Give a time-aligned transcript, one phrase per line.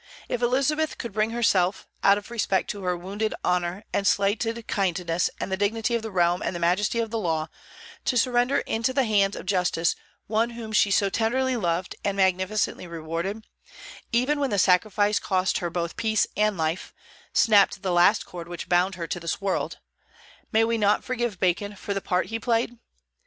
[0.27, 5.29] If Elizabeth could bring herself, out of respect to her wounded honor and slighted kindness
[5.39, 7.49] and the dignity of the realm and the majesty of the law,
[8.05, 9.95] to surrender into the hands of justice
[10.25, 13.45] one whom she so tenderly loved and magnificently rewarded,
[14.11, 16.95] even when the sacrifice cost her both peace and life,
[17.31, 19.77] snapped the last cord which bound her to this world,
[20.51, 22.75] may we not forgive Bacon for the part he played?